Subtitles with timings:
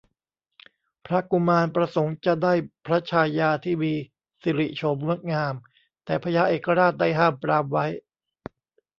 [1.05, 2.53] พระกุมารประสงค์จะได้
[2.85, 3.93] พระชายาที่มี
[4.41, 5.53] สิริโฉมงดงาม
[6.05, 7.85] แต่พญาเอกราชได้ห้ามปรามไว้